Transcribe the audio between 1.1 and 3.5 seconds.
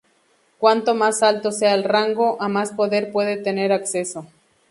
alto sea el rango, a más poder puede